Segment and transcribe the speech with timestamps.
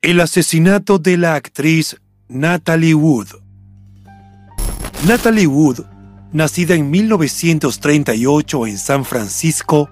[0.00, 1.96] El asesinato de la actriz
[2.28, 3.26] Natalie Wood.
[5.08, 5.80] Natalie Wood,
[6.30, 9.90] nacida en 1938 en San Francisco,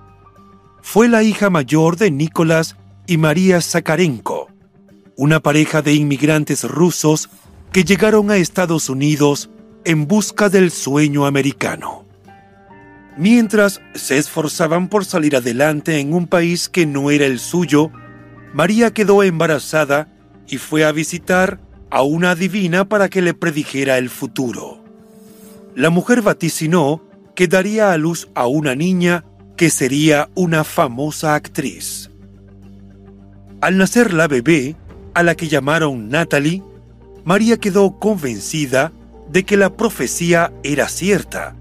[0.80, 2.76] fue la hija mayor de Nicolás
[3.08, 4.48] y María Zakarenko,
[5.16, 7.28] una pareja de inmigrantes rusos
[7.72, 9.50] que llegaron a Estados Unidos
[9.84, 12.06] en busca del sueño americano.
[13.18, 17.90] Mientras se esforzaban por salir adelante en un país que no era el suyo,
[18.56, 20.08] María quedó embarazada
[20.48, 24.82] y fue a visitar a una adivina para que le predijera el futuro.
[25.74, 27.02] La mujer vaticinó
[27.34, 29.26] que daría a luz a una niña
[29.58, 32.10] que sería una famosa actriz.
[33.60, 34.74] Al nacer la bebé,
[35.12, 36.62] a la que llamaron Natalie,
[37.26, 38.90] María quedó convencida
[39.28, 41.56] de que la profecía era cierta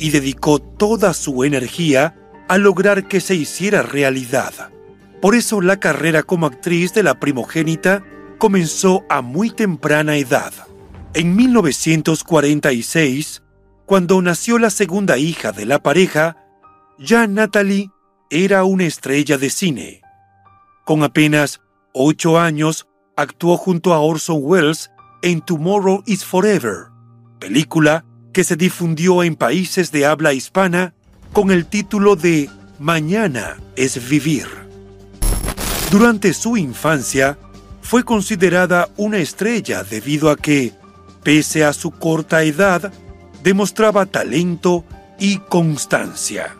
[0.00, 2.16] y dedicó toda su energía
[2.48, 4.72] a lograr que se hiciera realidad.
[5.20, 8.02] Por eso la carrera como actriz de la primogénita
[8.38, 10.54] comenzó a muy temprana edad.
[11.12, 13.42] En 1946,
[13.84, 16.38] cuando nació la segunda hija de la pareja,
[16.98, 17.90] ya Natalie
[18.30, 20.00] era una estrella de cine.
[20.86, 21.60] Con apenas
[21.92, 22.86] ocho años,
[23.16, 24.90] actuó junto a Orson Welles
[25.22, 26.86] en Tomorrow is Forever,
[27.38, 30.94] película que se difundió en países de habla hispana
[31.32, 32.48] con el título de
[32.78, 34.69] Mañana es vivir.
[35.90, 37.36] Durante su infancia,
[37.82, 40.72] fue considerada una estrella debido a que,
[41.24, 42.92] pese a su corta edad,
[43.42, 44.84] demostraba talento
[45.18, 46.54] y constancia.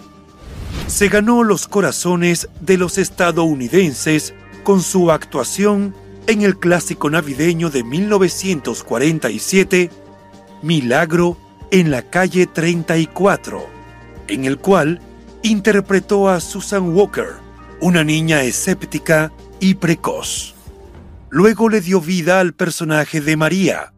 [0.88, 5.94] Se ganó los corazones de los estadounidenses con su actuación
[6.26, 9.90] en el clásico navideño de 1947,
[10.62, 11.38] Milagro
[11.70, 13.64] en la calle 34,
[14.26, 15.00] en el cual
[15.42, 17.49] interpretó a Susan Walker,
[17.80, 20.54] una niña escéptica y precoz.
[21.30, 23.92] Luego le dio vida al personaje de María,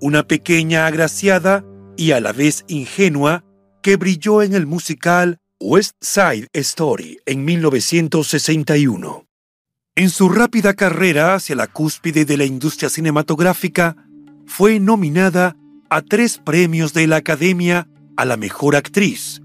[0.00, 1.64] una pequeña agraciada
[1.96, 3.44] y a la vez ingenua
[3.82, 9.26] que brilló en el musical West Side Story en 1961.
[9.96, 13.96] En su rápida carrera hacia la cúspide de la industria cinematográfica,
[14.46, 15.56] fue nominada
[15.90, 19.42] a tres premios de la Academia a la Mejor Actriz.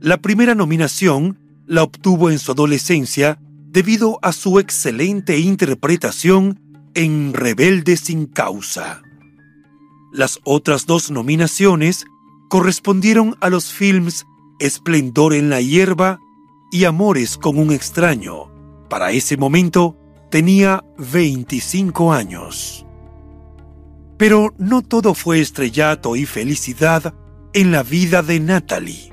[0.00, 3.38] La primera nominación la obtuvo en su adolescencia
[3.70, 6.60] debido a su excelente interpretación
[6.94, 9.02] en Rebelde sin causa.
[10.12, 12.04] Las otras dos nominaciones
[12.50, 14.26] correspondieron a los films
[14.58, 16.20] Esplendor en la hierba
[16.70, 18.50] y Amores con un extraño.
[18.88, 19.96] Para ese momento
[20.30, 22.86] tenía 25 años.
[24.18, 27.14] Pero no todo fue estrellato y felicidad
[27.54, 29.11] en la vida de Natalie.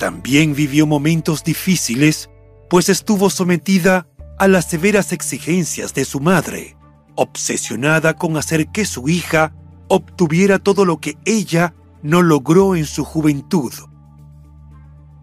[0.00, 2.30] También vivió momentos difíciles,
[2.70, 4.08] pues estuvo sometida
[4.38, 6.74] a las severas exigencias de su madre,
[7.16, 9.52] obsesionada con hacer que su hija
[9.88, 13.74] obtuviera todo lo que ella no logró en su juventud.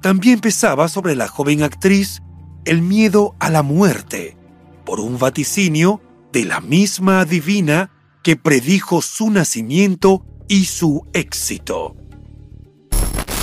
[0.03, 2.21] También pesaba sobre la joven actriz
[2.63, 4.37] el miedo a la muerte,
[4.85, 7.89] por un vaticinio de la misma adivina
[8.21, 11.95] que predijo su nacimiento y su éxito.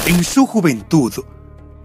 [0.07, 1.15] En su juventud,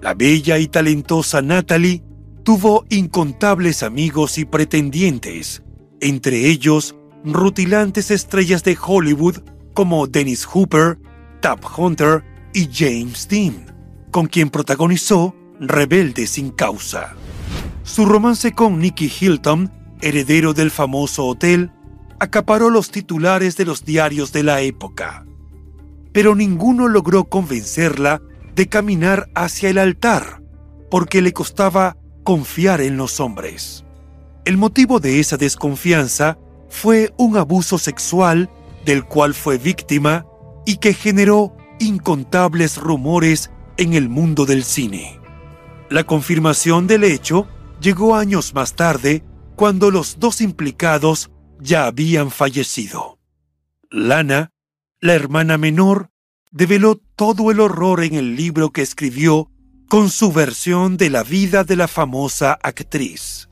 [0.02, 2.04] la bella y talentosa Natalie
[2.44, 5.64] tuvo incontables amigos y pretendientes,
[6.02, 9.38] entre ellos rutilantes estrellas de Hollywood
[9.74, 11.00] como Dennis Hooper,
[11.40, 13.74] Tab Hunter y James Dean,
[14.12, 17.16] con quien protagonizó Rebelde sin causa.
[17.84, 19.72] Su romance con Nicky Hilton,
[20.02, 21.72] heredero del famoso hotel,
[22.20, 25.26] acaparó los titulares de los diarios de la época.
[26.12, 28.22] Pero ninguno logró convencerla
[28.56, 30.42] de caminar hacia el altar,
[30.90, 33.86] porque le costaba confiar en los hombres.
[34.46, 36.38] El motivo de esa desconfianza
[36.70, 38.50] fue un abuso sexual
[38.86, 40.26] del cual fue víctima
[40.66, 45.20] y que generó incontables rumores en el mundo del cine.
[45.90, 47.48] La confirmación del hecho
[47.82, 49.24] llegó años más tarde
[49.56, 53.20] cuando los dos implicados ya habían fallecido.
[53.90, 54.52] Lana,
[55.02, 56.10] la hermana menor,
[56.52, 59.52] develó todo el horror en el libro que escribió
[59.88, 63.50] con su versión de la vida de la famosa actriz.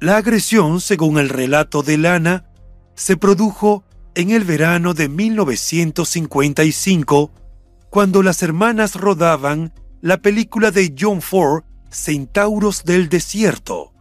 [0.00, 2.46] La agresión, según el relato de Lana,
[2.94, 3.84] se produjo
[4.14, 7.32] en el verano de 1955,
[7.88, 13.92] cuando las hermanas rodaban la película de John Ford, Centauros del Desierto.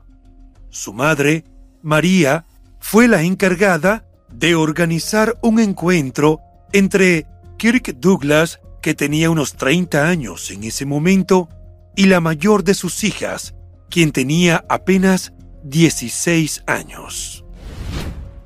[0.70, 1.46] Su madre,
[1.82, 2.46] María,
[2.80, 6.40] fue la encargada de organizar un encuentro
[6.74, 7.26] entre
[7.58, 11.50] Kirk Douglas, que tenía unos 30 años en ese momento,
[11.96, 13.56] y la mayor de sus hijas,
[13.90, 15.34] quien tenía apenas
[15.64, 17.44] 16 años.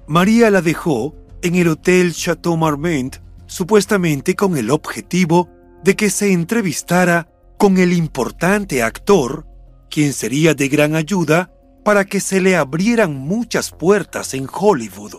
[0.07, 5.49] María la dejó en el Hotel Chateau Marmont, supuestamente con el objetivo
[5.83, 9.45] de que se entrevistara con el importante actor,
[9.89, 11.51] quien sería de gran ayuda
[11.83, 15.15] para que se le abrieran muchas puertas en Hollywood,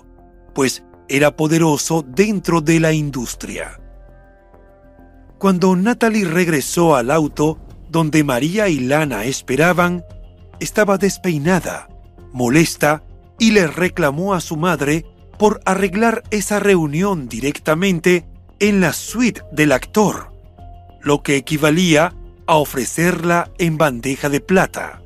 [0.54, 3.80] pues era poderoso dentro de la industria.
[5.38, 7.58] Cuando Natalie regresó al auto
[7.90, 10.04] donde María y Lana esperaban,
[10.60, 11.88] estaba despeinada,
[12.32, 13.02] molesta
[13.38, 15.04] y le reclamó a su madre
[15.38, 18.26] por arreglar esa reunión directamente
[18.60, 20.32] en la suite del actor,
[21.02, 22.14] lo que equivalía
[22.46, 25.02] a ofrecerla en bandeja de plata.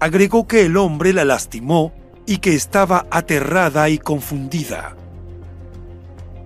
[0.00, 1.92] Agregó que el hombre la lastimó
[2.28, 4.94] y que estaba aterrada y confundida.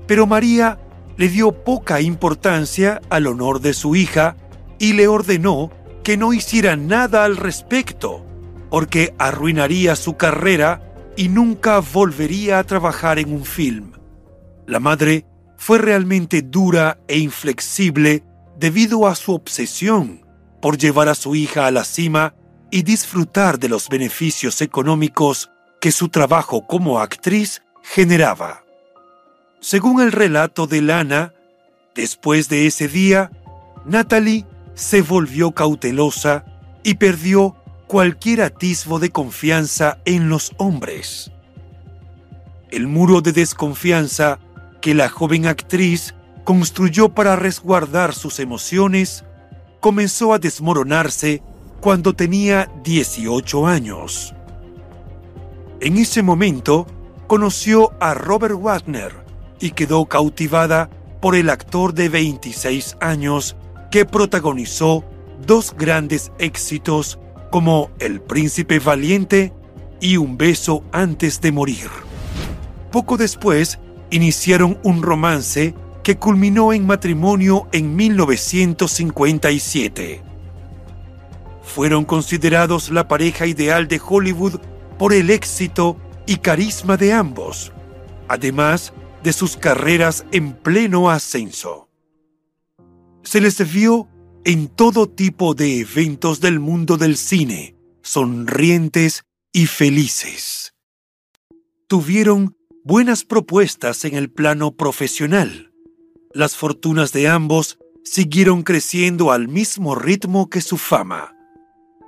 [0.07, 0.79] Pero María
[1.17, 4.37] le dio poca importancia al honor de su hija
[4.79, 5.73] y le ordenó
[6.05, 8.25] que no hiciera nada al respecto,
[8.71, 13.91] porque arruinaría su carrera y nunca volvería a trabajar en un film.
[14.69, 15.27] La madre
[15.57, 18.23] fue realmente dura e inflexible
[18.57, 20.25] debido a su obsesión
[20.61, 22.37] por llevar a su hija a la cima
[22.71, 25.52] y disfrutar de los beneficios económicos
[25.83, 28.63] que su trabajo como actriz generaba.
[29.59, 31.35] Según el relato de Lana,
[31.97, 33.33] después de ese día,
[33.85, 36.45] Natalie se volvió cautelosa
[36.85, 37.57] y perdió
[37.89, 41.33] cualquier atisbo de confianza en los hombres.
[42.71, 44.39] El muro de desconfianza
[44.81, 46.15] que la joven actriz
[46.45, 49.25] construyó para resguardar sus emociones
[49.81, 51.43] comenzó a desmoronarse
[51.81, 54.33] cuando tenía 18 años.
[55.83, 56.87] En ese momento
[57.27, 59.13] conoció a Robert Wagner
[59.59, 60.89] y quedó cautivada
[61.21, 63.57] por el actor de 26 años
[63.91, 65.03] que protagonizó
[65.45, 67.19] dos grandes éxitos
[67.51, 69.53] como El Príncipe Valiente
[70.01, 71.89] y Un beso antes de morir.
[72.93, 73.81] Poco después,
[74.13, 80.23] iniciaron un romance que culminó en matrimonio en 1957.
[81.65, 84.61] Fueron considerados la pareja ideal de Hollywood
[85.03, 87.73] por el éxito y carisma de ambos,
[88.29, 88.93] además
[89.25, 91.89] de sus carreras en pleno ascenso.
[93.25, 94.07] Se les vio
[94.45, 100.73] en todo tipo de eventos del mundo del cine, sonrientes y felices.
[101.89, 105.73] Tuvieron buenas propuestas en el plano profesional.
[106.33, 111.35] Las fortunas de ambos siguieron creciendo al mismo ritmo que su fama.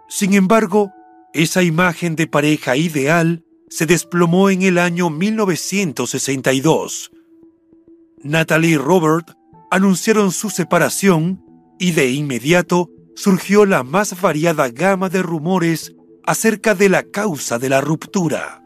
[0.08, 0.92] Sin embargo,
[1.34, 7.10] esa imagen de pareja ideal se desplomó en el año 1962.
[8.22, 9.32] Natalie y Robert
[9.70, 11.44] anunciaron su separación
[11.78, 17.68] y de inmediato surgió la más variada gama de rumores acerca de la causa de
[17.68, 18.62] la ruptura.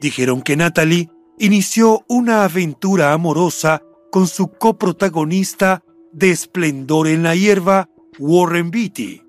[0.00, 7.88] Dijeron que Natalie inició una aventura amorosa con su coprotagonista de Esplendor en la hierba,
[8.18, 9.23] Warren Beatty.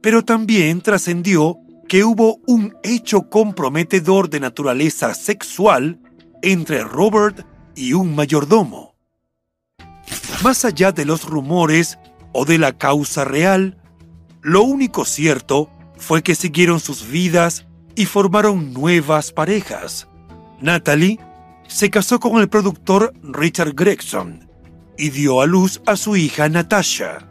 [0.00, 6.00] Pero también trascendió que hubo un hecho comprometedor de naturaleza sexual
[6.42, 8.94] entre Robert y un mayordomo.
[10.42, 11.98] Más allá de los rumores
[12.32, 13.76] o de la causa real,
[14.40, 20.06] lo único cierto fue que siguieron sus vidas y formaron nuevas parejas,
[20.60, 21.18] Natalie
[21.66, 24.48] se casó con el productor Richard Gregson
[24.98, 27.26] y dio a luz a su hija Natasha.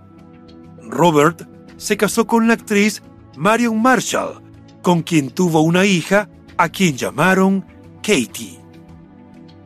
[0.81, 1.47] Robert
[1.79, 3.01] se casó con la actriz
[3.35, 4.43] Marion Marshall,
[4.83, 7.65] con quien tuvo una hija a quien llamaron
[8.03, 8.59] Katie.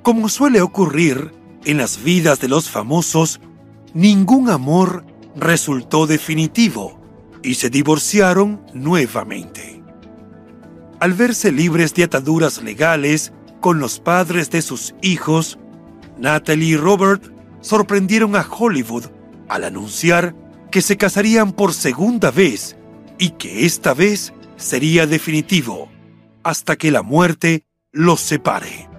[0.04, 1.32] Como suele ocurrir
[1.66, 3.42] en las vidas de los famosos,
[3.94, 5.06] ningún amor
[5.36, 7.02] resultó definitivo
[7.42, 9.82] y se divorciaron nuevamente.
[11.00, 15.58] Al verse libres de ataduras legales con los padres de sus hijos,
[16.20, 17.24] Natalie y Robert
[17.62, 19.06] sorprendieron a Hollywood
[19.50, 20.36] al anunciar
[20.74, 22.76] que se casarían por segunda vez
[23.20, 25.88] y que esta vez sería definitivo,
[26.42, 28.90] hasta que la muerte los separe.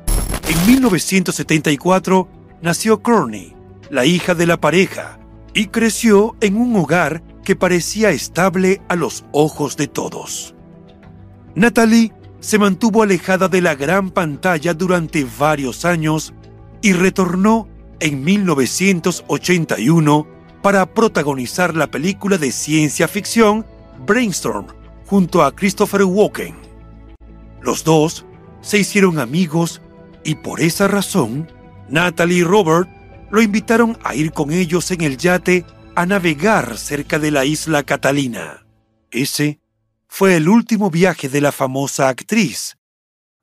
[0.48, 2.28] En 1974
[2.62, 3.56] nació Courtney,
[3.90, 5.18] la hija de la pareja,
[5.52, 10.54] y creció en un hogar que parecía estable a los ojos de todos.
[11.56, 16.34] Natalie se mantuvo alejada de la gran pantalla durante varios años
[16.82, 17.66] y retornó
[17.98, 20.33] en 1981
[20.64, 23.66] para protagonizar la película de ciencia ficción
[24.06, 24.68] Brainstorm
[25.04, 26.54] junto a Christopher Walken.
[27.60, 28.24] Los dos
[28.62, 29.82] se hicieron amigos
[30.24, 31.52] y por esa razón,
[31.90, 32.88] Natalie y Robert
[33.30, 35.66] lo invitaron a ir con ellos en el yate
[35.96, 38.64] a navegar cerca de la isla Catalina.
[39.10, 39.60] Ese
[40.08, 42.78] fue el último viaje de la famosa actriz.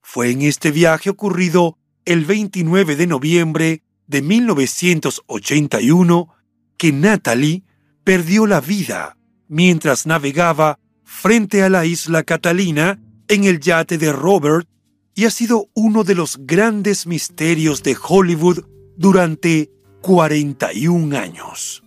[0.01, 6.40] Fue en este viaje ocurrido el 29 de noviembre de 1981
[6.81, 7.63] que Natalie
[8.03, 9.15] perdió la vida
[9.47, 14.67] mientras navegaba frente a la isla Catalina en el yate de Robert
[15.13, 18.65] y ha sido uno de los grandes misterios de Hollywood
[18.97, 19.69] durante
[20.01, 21.83] 41 años.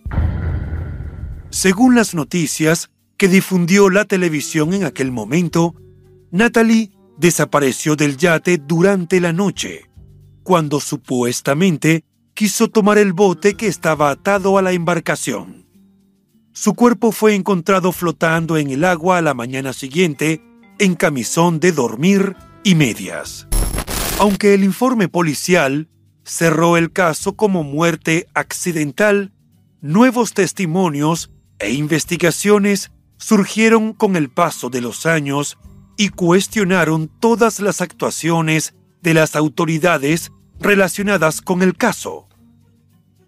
[1.49, 5.75] Según las noticias que difundió la televisión en aquel momento,
[6.31, 9.89] Natalie desapareció del yate durante la noche,
[10.43, 12.05] cuando supuestamente
[12.35, 15.65] quiso tomar el bote que estaba atado a la embarcación.
[16.51, 20.43] Su cuerpo fue encontrado flotando en el agua a la mañana siguiente
[20.77, 23.47] en camisón de dormir y medias.
[24.19, 25.87] Aunque el informe policial
[26.25, 29.31] cerró el caso como muerte accidental,
[29.79, 35.57] nuevos testimonios e investigaciones surgieron con el paso de los años
[35.95, 42.27] y cuestionaron todas las actuaciones de las autoridades relacionadas con el caso.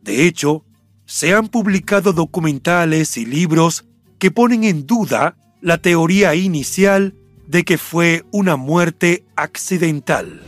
[0.01, 0.63] De hecho,
[1.05, 3.85] se han publicado documentales y libros
[4.19, 7.15] que ponen en duda la teoría inicial
[7.47, 10.41] de que fue una muerte accidental.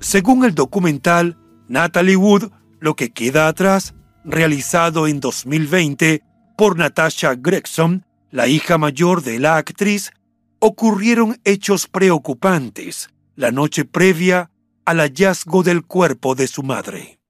[0.00, 1.36] Según el documental
[1.68, 2.50] Natalie Wood,
[2.82, 6.22] Lo que queda atrás, realizado en 2020
[6.56, 10.12] por Natasha Gregson, la hija mayor de la actriz,
[10.60, 14.49] ocurrieron hechos preocupantes la noche previa
[14.84, 17.20] al hallazgo del cuerpo de su madre.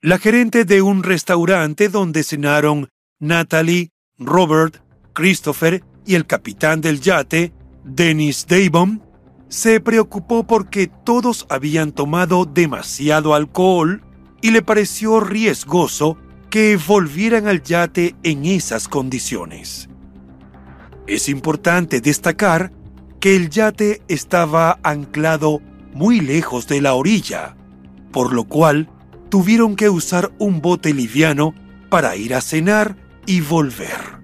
[0.00, 2.88] La gerente de un restaurante donde cenaron
[3.20, 7.52] Natalie, Robert, Christopher y el capitán del yate
[7.84, 9.02] Dennis Davon
[9.48, 14.02] se preocupó porque todos habían tomado demasiado alcohol
[14.40, 16.16] y le pareció riesgoso
[16.50, 19.88] que volvieran al yate en esas condiciones.
[21.06, 22.72] Es importante destacar
[23.20, 25.60] que el yate estaba anclado
[25.92, 27.56] muy lejos de la orilla,
[28.12, 28.88] por lo cual
[29.28, 31.54] tuvieron que usar un bote liviano
[31.88, 32.96] para ir a cenar
[33.26, 34.22] y volver.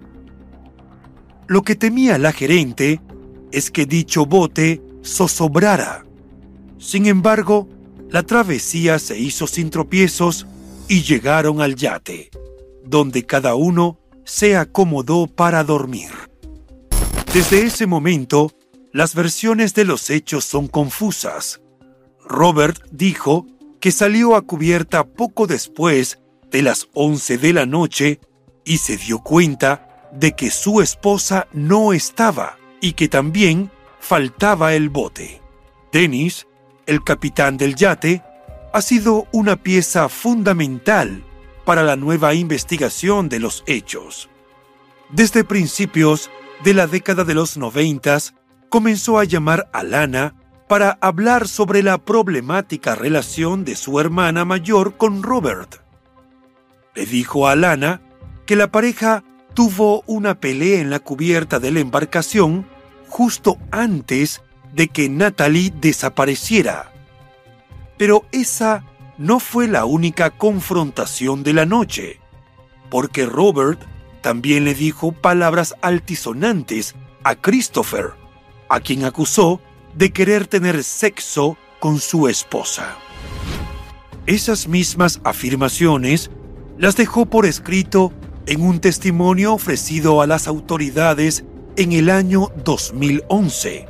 [1.46, 3.00] Lo que temía la gerente
[3.52, 6.04] es que dicho bote zozobrara.
[6.78, 7.68] Sin embargo,
[8.10, 10.46] la travesía se hizo sin tropiezos
[10.88, 12.30] y llegaron al yate,
[12.84, 16.10] donde cada uno se acomodó para dormir.
[17.32, 18.52] Desde ese momento,
[18.98, 21.60] las versiones de los hechos son confusas.
[22.24, 23.46] Robert dijo
[23.78, 26.18] que salió a cubierta poco después
[26.50, 28.18] de las 11 de la noche
[28.64, 34.88] y se dio cuenta de que su esposa no estaba y que también faltaba el
[34.88, 35.40] bote.
[35.92, 36.48] Dennis,
[36.86, 38.24] el capitán del yate,
[38.72, 41.22] ha sido una pieza fundamental
[41.64, 44.28] para la nueva investigación de los hechos.
[45.08, 46.32] Desde principios
[46.64, 48.34] de la década de los noventas,
[48.68, 50.34] comenzó a llamar a Lana
[50.68, 55.82] para hablar sobre la problemática relación de su hermana mayor con Robert.
[56.94, 58.02] Le dijo a Lana
[58.46, 62.66] que la pareja tuvo una pelea en la cubierta de la embarcación
[63.08, 66.92] justo antes de que Natalie desapareciera.
[67.96, 68.84] Pero esa
[69.16, 72.20] no fue la única confrontación de la noche,
[72.90, 73.80] porque Robert
[74.20, 76.94] también le dijo palabras altisonantes
[77.24, 78.12] a Christopher,
[78.68, 79.60] a quien acusó
[79.94, 82.96] de querer tener sexo con su esposa.
[84.26, 86.30] Esas mismas afirmaciones
[86.76, 88.12] las dejó por escrito
[88.46, 91.44] en un testimonio ofrecido a las autoridades
[91.76, 93.86] en el año 2011,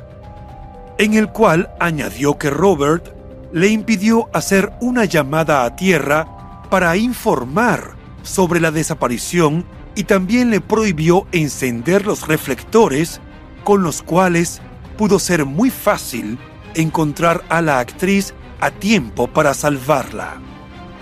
[0.97, 3.15] en el cual añadió que Robert
[3.51, 10.61] le impidió hacer una llamada a tierra para informar sobre la desaparición y también le
[10.61, 13.21] prohibió encender los reflectores
[13.63, 14.61] con los cuales
[14.99, 16.37] pudo ser muy fácil
[16.75, 20.41] encontrar a la actriz a tiempo para salvarla.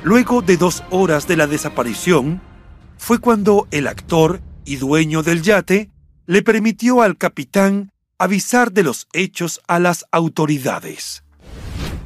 [0.03, 2.39] Luego de dos horas de la desaparición,
[2.99, 5.89] fue cuando el actor y dueño del yate
[6.27, 11.23] le permitió al capitán avisar de los hechos a las autoridades.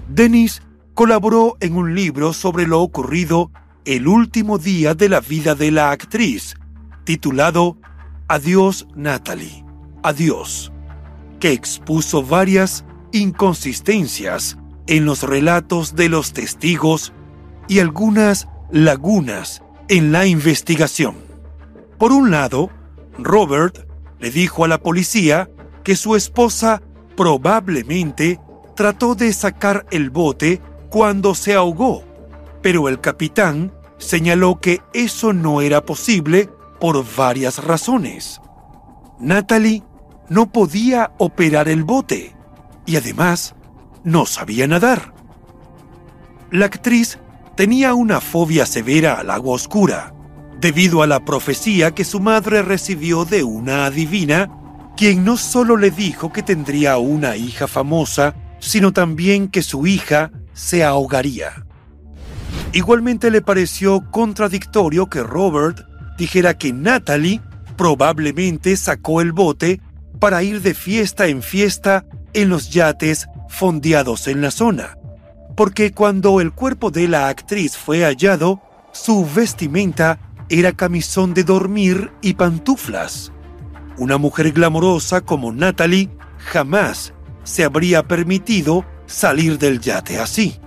[0.08, 0.62] Dennis
[0.94, 3.52] colaboró en un libro sobre lo ocurrido
[3.84, 6.56] el último día de la vida de la actriz,
[7.04, 7.78] titulado
[8.30, 9.66] Adiós Natalie,
[10.04, 10.71] Adiós,
[11.42, 14.58] que expuso varias inconsistencias
[14.88, 17.12] en los relatos de los testigos
[17.68, 21.16] y algunas lagunas en la investigación.
[21.98, 22.70] Por un lado,
[23.18, 23.88] Robert
[24.20, 25.50] le dijo a la policía
[25.84, 26.82] que su esposa
[27.18, 28.40] probablemente
[28.76, 32.04] trató de sacar el bote cuando se ahogó,
[32.62, 38.40] pero el capitán señaló que eso no era posible por varias razones.
[39.20, 39.84] Natalie
[40.32, 42.34] no podía operar el bote
[42.86, 43.54] y además
[44.06, 45.14] no sabía nadar.
[46.52, 47.20] La actriz
[47.58, 50.14] tenía una fobia severa al agua oscura,
[50.62, 54.50] debido a la profecía que su madre recibió de una adivina,
[54.96, 60.32] quien no solo le dijo que tendría una hija famosa, sino también que su hija
[60.54, 61.66] se ahogaría.
[62.72, 65.82] Igualmente le pareció contradictorio que Robert
[66.18, 67.42] dijera que Natalie
[67.76, 69.82] probablemente sacó el bote
[70.22, 74.96] para ir de fiesta en fiesta en los yates fondeados en la zona,
[75.56, 78.62] porque cuando el cuerpo de la actriz fue hallado,
[78.94, 83.32] su vestimenta era camisón de dormir y pantuflas.
[83.98, 90.60] Una mujer glamorosa como Natalie jamás se habría permitido salir del yate así.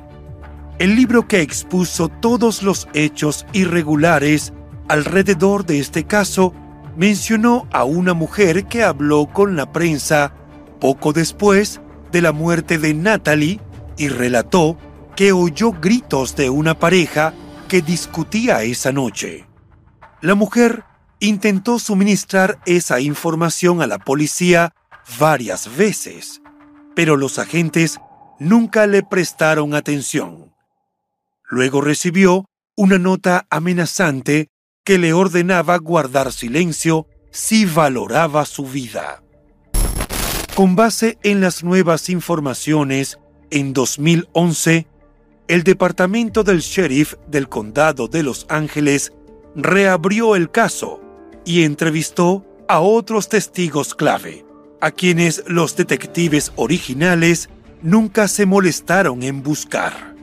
[0.81, 4.53] El libro que expuso todos los hechos irregulares
[4.89, 6.53] alrededor de este caso
[6.97, 10.35] mencionó a una mujer que habló con la prensa
[10.81, 11.81] poco después
[12.13, 13.61] de la muerte de Natalie
[13.97, 14.79] y relató
[15.17, 17.35] que oyó gritos de una pareja
[17.69, 19.47] que discutía esa noche.
[20.21, 20.85] La mujer
[21.21, 24.75] intentó suministrar esa información a la policía
[25.19, 26.41] varias veces,
[26.95, 28.01] pero los agentes
[28.39, 30.53] nunca le prestaron atención.
[31.49, 34.49] Luego recibió una nota amenazante
[34.85, 39.23] que le ordenaba guardar silencio si valoraba su vida.
[40.55, 43.19] Con base en las nuevas informaciones,
[43.51, 44.87] en 2011,
[45.49, 49.13] el Departamento del Sheriff del Condado de Los Ángeles
[49.57, 51.01] reabrió el caso
[51.45, 54.45] y entrevistó a otros testigos clave,
[54.81, 57.49] a quienes los detectives originales
[57.83, 60.15] nunca se molestaron en buscar.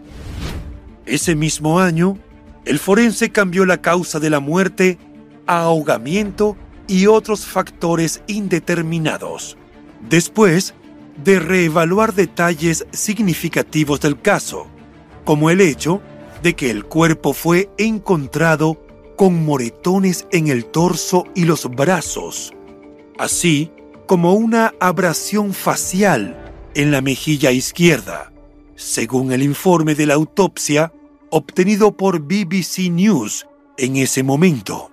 [1.05, 2.17] Ese mismo año,
[2.65, 4.97] el forense cambió la causa de la muerte
[5.47, 9.57] a ahogamiento y otros factores indeterminados,
[10.09, 10.73] después
[11.23, 14.67] de reevaluar detalles significativos del caso,
[15.25, 16.01] como el hecho
[16.43, 18.83] de que el cuerpo fue encontrado
[19.15, 22.53] con moretones en el torso y los brazos,
[23.17, 23.71] así
[24.07, 28.31] como una abrasión facial en la mejilla izquierda,
[28.75, 30.91] según el informe de la autopsia
[31.31, 34.91] obtenido por BBC News en ese momento.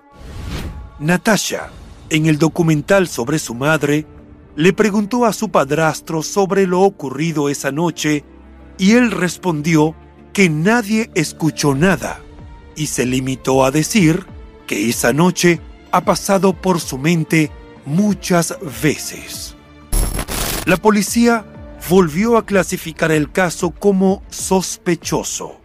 [0.97, 1.69] Natasha,
[2.09, 4.07] en el documental sobre su madre,
[4.55, 8.23] le preguntó a su padrastro sobre lo ocurrido esa noche
[8.77, 9.95] y él respondió
[10.31, 12.21] que nadie escuchó nada
[12.75, 14.25] y se limitó a decir
[14.65, 15.59] que esa noche
[15.91, 17.51] ha pasado por su mente
[17.85, 19.55] muchas veces.
[20.65, 21.45] La policía
[21.89, 25.58] volvió a clasificar el caso como sospechoso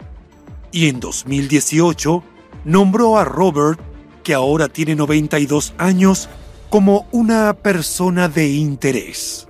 [0.75, 2.25] y en 2018
[2.65, 3.81] nombró a Robert,
[4.25, 6.29] que ahora tiene 92 años,
[6.69, 9.47] como una persona de interés.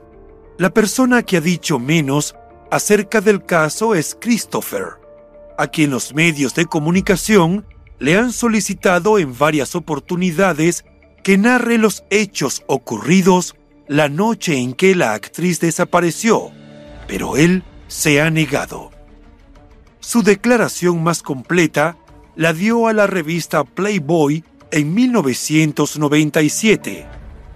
[0.58, 2.36] La persona que ha dicho menos
[2.70, 4.98] acerca del caso es Christopher,
[5.56, 7.66] a quien los medios de comunicación
[7.98, 10.84] le han solicitado en varias oportunidades
[11.22, 13.56] que narre los hechos ocurridos
[13.88, 16.52] la noche en que la actriz desapareció
[17.06, 18.90] pero él se ha negado.
[20.06, 21.96] Su declaración más completa
[22.36, 27.06] la dio a la revista Playboy en 1997,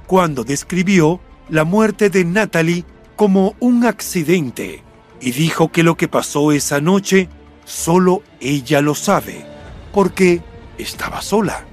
[0.07, 4.83] cuando describió la muerte de Natalie como un accidente
[5.21, 7.29] y dijo que lo que pasó esa noche
[7.67, 9.45] solo ella lo sabe,
[9.93, 10.41] porque
[10.79, 11.67] estaba sola.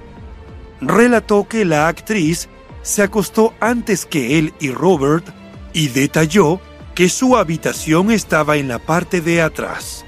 [0.82, 2.50] Relató que la actriz
[2.82, 5.24] se acostó antes que él y Robert
[5.72, 6.60] y detalló
[6.94, 10.05] que su habitación estaba en la parte de atrás.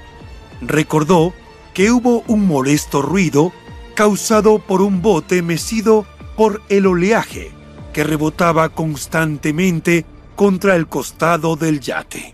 [0.61, 1.33] Recordó
[1.73, 3.53] que hubo un molesto ruido
[3.95, 7.51] causado por un bote mecido por el oleaje
[7.93, 12.33] que rebotaba constantemente contra el costado del yate.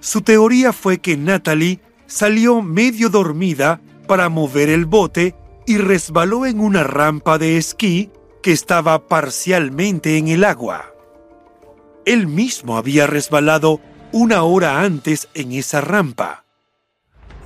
[0.00, 5.34] Su teoría fue que Natalie salió medio dormida para mover el bote
[5.66, 10.92] y resbaló en una rampa de esquí que estaba parcialmente en el agua.
[12.04, 13.80] Él mismo había resbalado
[14.12, 16.45] una hora antes en esa rampa.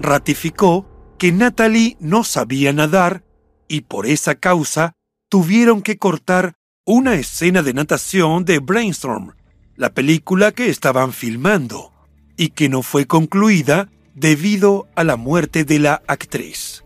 [0.00, 0.86] Ratificó
[1.18, 3.22] que Natalie no sabía nadar
[3.68, 4.94] y por esa causa
[5.28, 6.54] tuvieron que cortar
[6.86, 9.34] una escena de natación de Brainstorm,
[9.76, 11.92] la película que estaban filmando,
[12.38, 16.82] y que no fue concluida debido a la muerte de la actriz.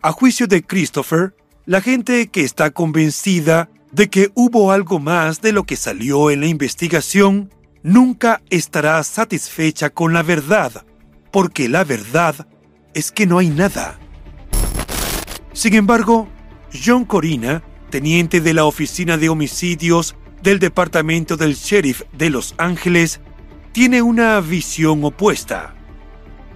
[0.00, 5.50] A juicio de Christopher, la gente que está convencida de que hubo algo más de
[5.50, 10.85] lo que salió en la investigación nunca estará satisfecha con la verdad,
[11.36, 12.48] porque la verdad
[12.94, 13.98] es que no hay nada.
[15.52, 16.28] Sin embargo,
[16.72, 23.20] John Corina, teniente de la Oficina de Homicidios del Departamento del Sheriff de Los Ángeles,
[23.72, 25.74] tiene una visión opuesta.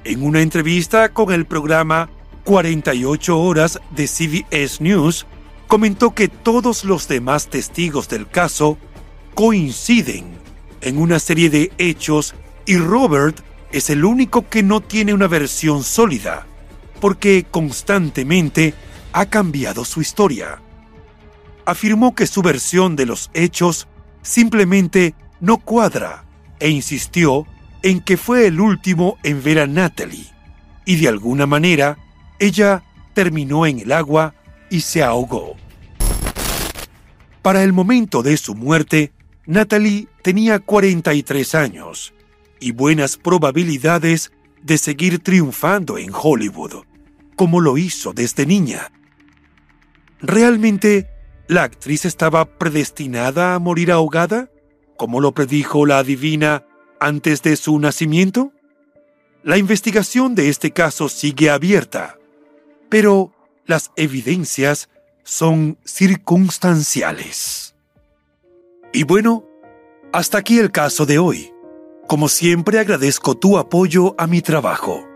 [0.05, 2.09] En una entrevista con el programa
[2.45, 5.27] 48 horas de CBS News,
[5.67, 8.79] comentó que todos los demás testigos del caso
[9.35, 10.39] coinciden
[10.81, 15.85] en una serie de hechos y Robert es el único que no tiene una versión
[15.85, 16.47] sólida,
[17.01, 18.75] porque constantemente
[19.13, 20.61] ha cambiado su historia.
[21.65, 23.87] Afirmó que su versión de los hechos
[24.23, 26.25] simplemente no cuadra
[26.59, 27.47] e insistió
[27.83, 30.27] en que fue el último en ver a Natalie
[30.85, 31.99] y de alguna manera
[32.39, 32.83] ella
[33.15, 34.35] terminó en el agua
[34.69, 35.57] y se ahogó.
[37.43, 39.13] Para el momento de su muerte,
[39.47, 42.13] Natalie tenía 43 años
[42.61, 46.85] y buenas probabilidades de seguir triunfando en Hollywood,
[47.37, 48.93] como lo hizo desde niña.
[50.21, 51.09] ¿Realmente
[51.49, 54.51] la actriz estaba predestinada a morir ahogada,
[54.97, 56.65] como lo predijo la adivina
[57.01, 58.53] antes de su nacimiento?
[59.43, 62.19] La investigación de este caso sigue abierta
[62.91, 63.33] pero
[63.65, 64.91] las evidencias
[65.23, 67.75] son circunstanciales.
[68.93, 69.47] Y bueno,
[70.13, 71.50] hasta aquí el caso de hoy.
[72.11, 75.07] Como siempre agradezco tu apoyo a mi trabajo.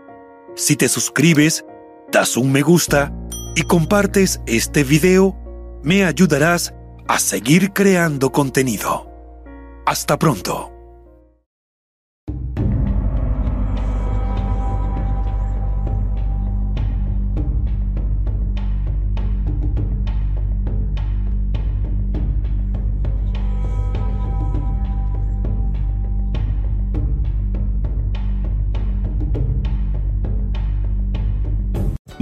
[0.55, 1.65] Si te suscribes,
[2.09, 3.13] das un me gusta
[3.53, 5.35] y compartes este video,
[5.83, 6.73] me ayudarás
[7.09, 9.11] a seguir creando contenido.
[9.85, 10.74] Hasta pronto.